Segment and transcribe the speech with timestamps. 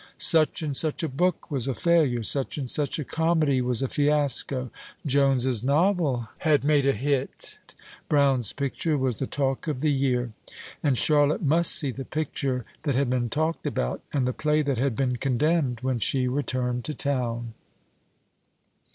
[0.17, 3.87] Such and such a book was a failure, such and such a comedy was a
[3.87, 4.71] fiasco;
[5.05, 7.59] Jones's novel had made a hit;
[8.09, 10.31] Brown's picture was the talk of the year;
[10.81, 14.79] and Charlotte must see the picture that had been talked about, and the play that
[14.79, 17.53] had been condemned, when she returned to town.